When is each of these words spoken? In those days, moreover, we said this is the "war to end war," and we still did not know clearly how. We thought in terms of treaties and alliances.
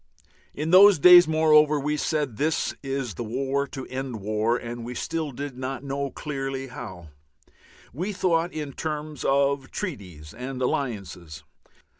In 0.55 0.71
those 0.71 0.97
days, 0.97 1.27
moreover, 1.27 1.79
we 1.79 1.95
said 1.95 2.37
this 2.37 2.73
is 2.81 3.13
the 3.13 3.23
"war 3.23 3.67
to 3.67 3.85
end 3.85 4.19
war," 4.19 4.57
and 4.57 4.83
we 4.83 4.95
still 4.95 5.29
did 5.31 5.55
not 5.55 5.83
know 5.83 6.09
clearly 6.09 6.69
how. 6.69 7.09
We 7.93 8.11
thought 8.11 8.51
in 8.51 8.73
terms 8.73 9.23
of 9.23 9.69
treaties 9.69 10.33
and 10.33 10.59
alliances. 10.59 11.43